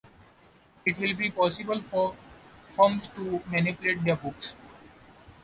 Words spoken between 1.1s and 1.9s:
be possible